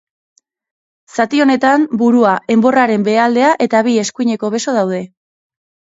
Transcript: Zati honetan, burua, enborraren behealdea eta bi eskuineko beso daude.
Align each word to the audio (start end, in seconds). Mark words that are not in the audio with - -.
Zati 1.17 1.41
honetan, 1.43 1.85
burua, 2.01 2.33
enborraren 2.55 3.07
behealdea 3.11 3.53
eta 3.67 3.83
bi 3.89 3.97
eskuineko 4.05 4.55
beso 4.57 4.79
daude. 4.79 5.07